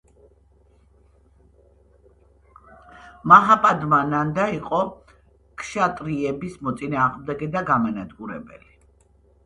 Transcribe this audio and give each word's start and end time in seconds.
მაჰაპადმა 3.33 4.01
ნანდა 4.15 4.49
იყო 4.57 4.81
ქშატრიების 5.63 6.61
მოწინააღმდეგე 6.67 7.55
და 7.59 7.67
გამანადგურებელი. 7.73 8.71